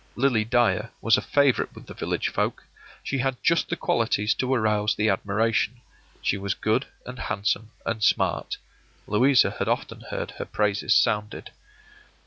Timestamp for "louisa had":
9.05-9.67